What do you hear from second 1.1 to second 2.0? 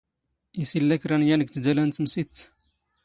ⵏ ⵢⴰⵏ ⴳ ⵜⴷⴰⵍⴰ ⵏ